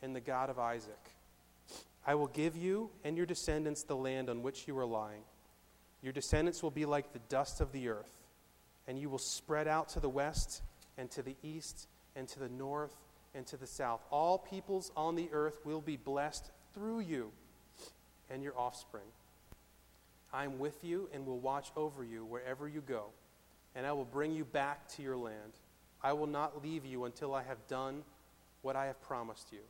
[0.00, 1.10] and the God of Isaac.
[2.06, 5.22] I will give you and your descendants the land on which you are lying.
[6.02, 8.21] Your descendants will be like the dust of the earth
[8.86, 10.62] and you will spread out to the west
[10.98, 12.94] and to the east and to the north
[13.34, 14.00] and to the south.
[14.10, 17.30] All peoples on the earth will be blessed through you
[18.30, 19.06] and your offspring.
[20.32, 23.06] I am with you and will watch over you wherever you go,
[23.74, 25.52] and I will bring you back to your land.
[26.02, 28.02] I will not leave you until I have done
[28.62, 29.60] what I have promised you.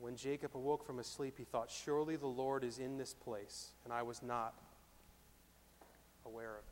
[0.00, 3.72] When Jacob awoke from his sleep, he thought, Surely the Lord is in this place,
[3.84, 4.54] and I was not
[6.24, 6.64] aware of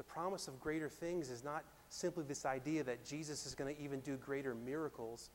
[0.00, 3.82] the promise of greater things is not simply this idea that Jesus is going to
[3.82, 5.28] even do greater miracles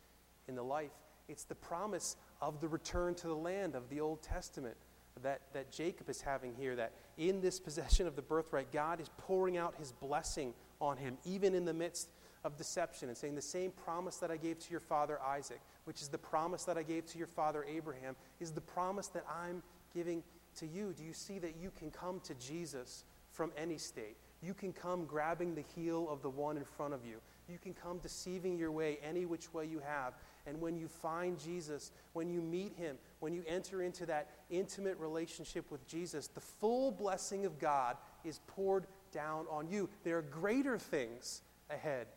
[0.47, 0.89] in the life.
[1.29, 4.75] It's the promise of the return to the land of the Old Testament
[5.21, 9.11] that, that Jacob is having here, that in this possession of the birthright, God is
[9.19, 10.51] pouring out his blessing
[10.81, 12.09] on him, even in the midst
[12.43, 16.01] of deception, and saying, The same promise that I gave to your father Isaac, which
[16.01, 19.61] is the promise that I gave to your father Abraham, is the promise that I'm
[19.93, 20.23] giving
[20.55, 20.91] to you.
[20.97, 24.17] Do you see that you can come to Jesus from any state?
[24.41, 27.17] You can come grabbing the heel of the one in front of you.
[27.49, 30.13] You can come deceiving your way any which way you have.
[30.47, 34.97] And when you find Jesus, when you meet him, when you enter into that intimate
[34.99, 39.89] relationship with Jesus, the full blessing of God is poured down on you.
[40.03, 42.07] There are greater things ahead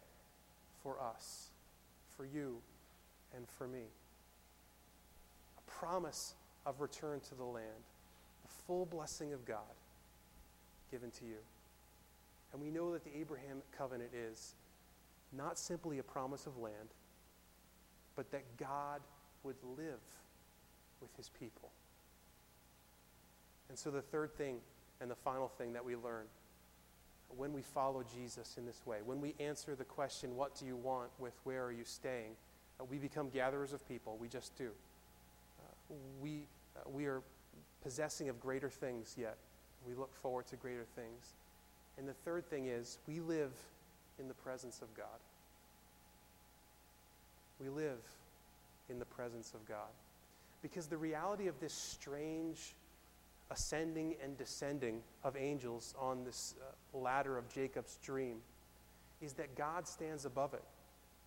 [0.82, 1.48] for us,
[2.16, 2.58] for you,
[3.34, 3.84] and for me.
[5.58, 6.34] A promise
[6.66, 7.66] of return to the land,
[8.42, 9.58] the full blessing of God
[10.90, 11.36] given to you.
[12.52, 14.54] And we know that the Abrahamic covenant is
[15.32, 16.94] not simply a promise of land,
[18.16, 19.00] but that God
[19.44, 20.00] would live
[21.00, 21.70] with his people.
[23.68, 24.56] And so, the third thing
[25.00, 26.24] and the final thing that we learn
[27.36, 30.76] when we follow Jesus in this way, when we answer the question, What do you
[30.76, 31.10] want?
[31.18, 32.32] with Where are you staying?
[32.80, 34.16] Uh, we become gatherers of people.
[34.18, 34.70] We just do.
[35.60, 36.44] Uh, we,
[36.76, 37.22] uh, we are
[37.82, 39.36] possessing of greater things yet.
[39.86, 41.34] We look forward to greater things.
[41.98, 43.52] And the third thing is, we live
[44.18, 45.06] in the presence of God.
[47.60, 47.98] We live
[48.88, 49.90] in the presence of God.
[50.62, 52.74] Because the reality of this strange
[53.50, 58.36] ascending and descending of angels on this uh, ladder of Jacob's dream
[59.20, 60.62] is that God stands above it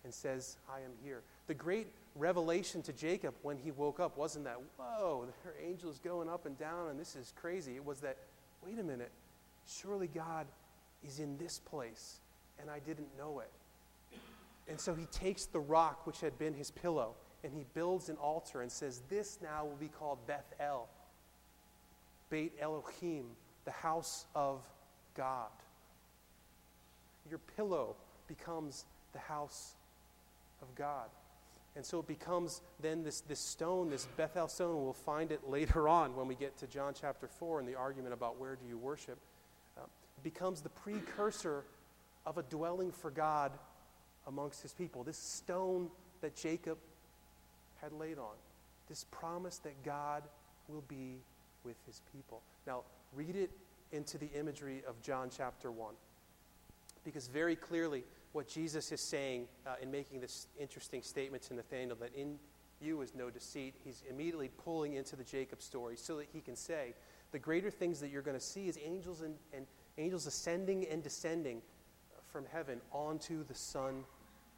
[0.04, 1.22] and says, I am here.
[1.46, 6.00] The great revelation to Jacob when he woke up wasn't that, whoa, there are angels
[6.02, 7.76] going up and down and this is crazy.
[7.76, 8.16] It was that,
[8.64, 9.10] wait a minute,
[9.66, 10.46] surely God
[11.06, 12.20] is in this place,
[12.60, 13.50] and I didn't know it.
[14.68, 18.16] And so he takes the rock which had been his pillow and he builds an
[18.16, 20.88] altar and says, This now will be called Beth El,
[22.30, 23.26] Beit Elohim,
[23.64, 24.62] the house of
[25.16, 25.50] God.
[27.28, 27.96] Your pillow
[28.28, 29.74] becomes the house
[30.60, 31.08] of God.
[31.74, 34.82] And so it becomes then this, this stone, this Bethel stone.
[34.84, 38.14] We'll find it later on when we get to John chapter 4 and the argument
[38.14, 39.18] about where do you worship.
[40.22, 41.64] Becomes the precursor
[42.24, 43.52] of a dwelling for God
[44.26, 45.02] amongst his people.
[45.02, 46.78] This stone that Jacob
[47.80, 48.34] had laid on.
[48.88, 50.22] This promise that God
[50.68, 51.18] will be
[51.64, 52.42] with his people.
[52.66, 52.82] Now,
[53.14, 53.50] read it
[53.90, 55.94] into the imagery of John chapter 1.
[57.04, 61.96] Because very clearly, what Jesus is saying uh, in making this interesting statement to Nathanael
[61.96, 62.38] that in
[62.80, 66.56] you is no deceit, he's immediately pulling into the Jacob story so that he can
[66.56, 66.94] say,
[67.30, 69.66] the greater things that you're going to see is angels and, and
[69.98, 71.62] angels ascending and descending
[72.32, 74.04] from heaven onto the Son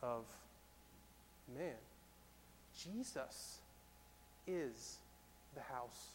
[0.03, 0.25] of
[1.57, 1.75] Man.
[2.79, 3.59] Jesus
[4.47, 4.99] is
[5.55, 6.09] the house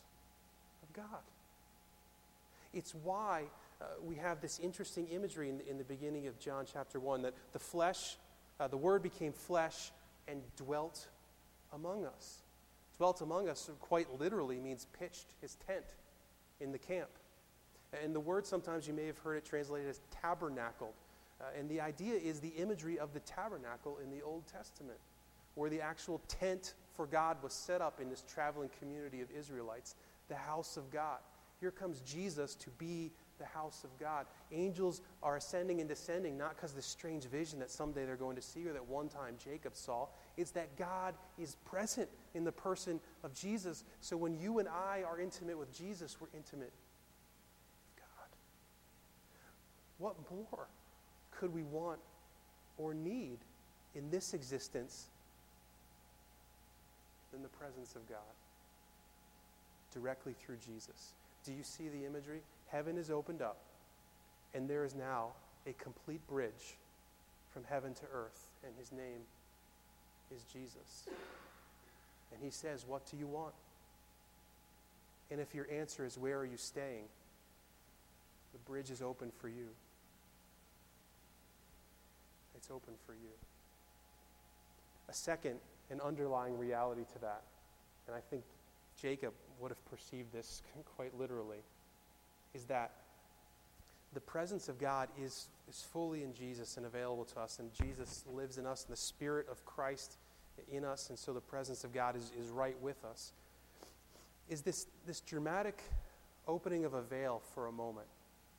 [0.83, 1.21] of God.
[2.73, 3.43] It's why
[3.81, 7.23] uh, we have this interesting imagery in the, in the, beginning of John chapter 1
[7.23, 8.17] that the flesh,
[8.59, 9.91] uh, the Word became flesh
[10.27, 11.07] and dwelt
[11.73, 12.39] among us.
[12.97, 15.85] Dwelt among us quite literally means pitched his tent
[16.59, 17.09] in the camp.
[18.03, 20.93] And the word sometimes you may have heard it translated as tabernacled.
[21.41, 24.99] Uh, and the idea is the imagery of the tabernacle in the Old Testament,
[25.55, 29.95] where the actual tent for God was set up in this traveling community of Israelites,
[30.27, 31.19] the house of God.
[31.59, 34.25] Here comes Jesus to be the house of God.
[34.51, 38.35] Angels are ascending and descending, not because of the strange vision that someday they're going
[38.35, 40.07] to see or that one time Jacob saw.
[40.37, 43.83] It's that God is present in the person of Jesus.
[44.01, 48.29] So when you and I are intimate with Jesus, we're intimate with God.
[49.99, 50.67] What more
[51.31, 51.99] could we want
[52.77, 53.37] or need
[53.95, 55.07] in this existence
[57.31, 58.17] than the presence of God
[59.93, 61.13] directly through Jesus.
[61.45, 62.41] Do you see the imagery?
[62.67, 63.57] Heaven is opened up,
[64.53, 65.29] and there is now
[65.67, 66.77] a complete bridge
[67.51, 69.21] from heaven to earth, and his name
[70.35, 71.07] is Jesus.
[72.33, 73.53] And he says, What do you want?
[75.31, 77.05] And if your answer is, Where are you staying?
[78.53, 79.69] The bridge is open for you.
[82.59, 83.31] It's open for you.
[85.07, 87.41] A second an underlying reality to that.
[88.05, 88.43] And I think
[89.01, 90.61] Jacob would have perceived this
[90.97, 91.63] quite literally,
[92.53, 92.91] is that
[94.13, 98.25] the presence of God is, is fully in Jesus and available to us, and Jesus
[98.29, 100.17] lives in us, and the Spirit of Christ
[100.69, 103.31] in us, and so the presence of God is, is right with us.
[104.49, 105.81] Is this, this dramatic
[106.45, 108.07] opening of a veil for a moment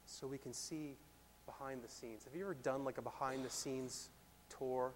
[0.07, 0.97] so we can see
[1.59, 2.25] behind the scenes?
[2.25, 4.11] Have you ever done like a behind the scenes
[4.57, 4.93] tour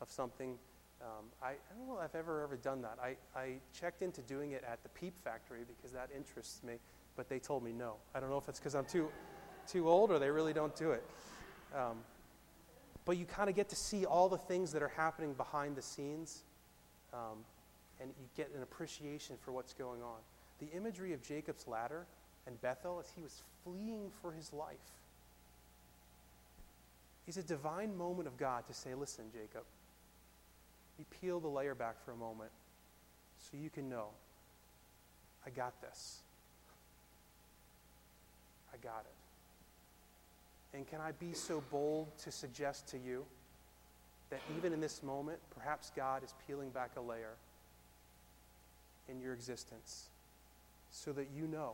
[0.00, 0.58] of something?
[1.02, 2.98] Um, I, I, don't know if I've ever ever done that.
[3.02, 6.74] I, I checked into doing it at the Peep Factory because that interests me,
[7.16, 7.94] but they told me no.
[8.14, 9.08] I don't know if it's because I'm too,
[9.68, 11.04] too old or they really don't do it.
[11.74, 11.98] Um,
[13.04, 15.82] but you kind of get to see all the things that are happening behind the
[15.82, 16.42] scenes,
[17.12, 17.44] um,
[18.00, 20.18] and you get an appreciation for what's going on.
[20.60, 22.06] The imagery of Jacob's ladder
[22.46, 24.76] and Bethel as he was fleeing for his life
[27.26, 29.64] is a divine moment of God to say, Listen, Jacob,
[30.98, 32.50] you peel the layer back for a moment
[33.38, 34.08] so you can know
[35.46, 36.18] I got this.
[38.72, 40.76] I got it.
[40.76, 43.24] And can I be so bold to suggest to you
[44.30, 47.34] that even in this moment, perhaps God is peeling back a layer
[49.08, 50.08] in your existence
[50.90, 51.72] so that you know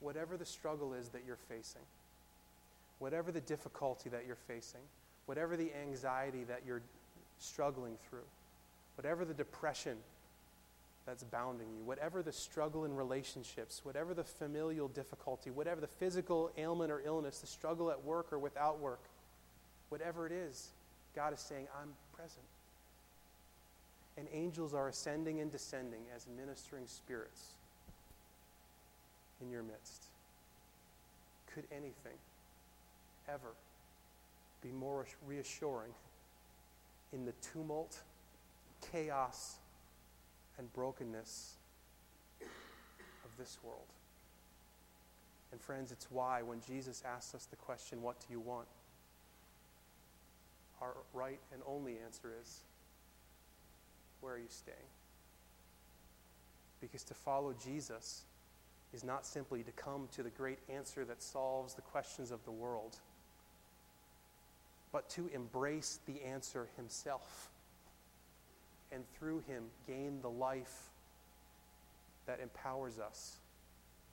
[0.00, 1.82] whatever the struggle is that you're facing,
[2.98, 4.80] whatever the difficulty that you're facing,
[5.26, 6.82] whatever the anxiety that you're
[7.38, 8.24] struggling through,
[8.96, 9.96] whatever the depression
[11.06, 16.50] that's bounding you, whatever the struggle in relationships, whatever the familial difficulty, whatever the physical
[16.58, 19.00] ailment or illness, the struggle at work or without work,
[19.88, 20.70] whatever it is,
[21.14, 22.44] God is saying, I'm present.
[24.18, 27.50] And angels are ascending and descending as ministering spirits
[29.40, 30.06] in your midst.
[31.54, 32.18] Could anything
[33.32, 33.54] ever
[34.62, 35.92] be more reassuring
[37.12, 38.00] in the tumult,
[38.92, 39.56] chaos,
[40.58, 41.54] and brokenness
[42.40, 43.86] of this world.
[45.52, 48.66] And friends, it's why when Jesus asks us the question, What do you want?
[50.80, 52.60] our right and only answer is,
[54.20, 54.76] Where are you staying?
[56.80, 58.22] Because to follow Jesus
[58.92, 62.50] is not simply to come to the great answer that solves the questions of the
[62.50, 62.98] world
[64.96, 67.50] but to embrace the answer himself
[68.90, 70.88] and through him gain the life
[72.24, 73.36] that empowers us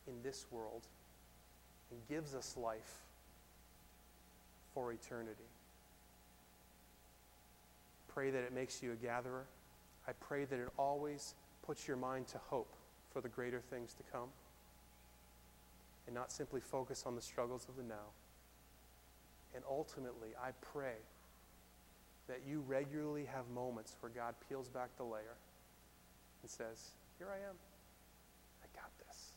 [0.09, 0.81] in this world
[1.89, 2.99] and gives us life
[4.73, 5.47] for eternity.
[8.09, 9.45] Pray that it makes you a gatherer
[10.05, 11.33] I pray that it always
[11.65, 12.73] puts your mind to hope
[13.13, 14.27] for the greater things to come
[16.07, 18.11] and not simply focus on the struggles of the now.
[19.55, 20.95] And ultimately, I pray
[22.27, 25.37] that you regularly have moments where God peels back the layer
[26.41, 27.55] and says, Here I am.
[28.63, 29.31] I got this.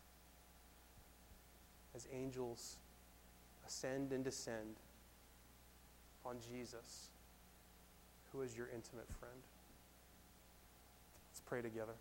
[1.94, 2.76] As angels
[3.66, 4.76] ascend and descend
[6.24, 7.08] on Jesus,
[8.32, 9.40] who is your intimate friend.
[11.30, 11.94] Let's pray together.